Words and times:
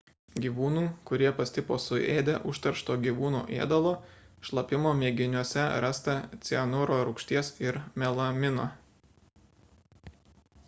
gyvūnų 0.43 0.83
kurie 1.07 1.27
pastipo 1.39 1.75
suėdę 1.81 2.33
užteršto 2.51 2.95
gyvūnų 3.03 3.41
ėdalo 3.65 3.91
šlapimo 4.49 4.93
mėginiuose 5.01 5.65
rasta 5.85 6.15
cianuro 6.49 6.97
rūgšties 7.09 7.51
ir 7.67 7.77
melamino 8.05 8.65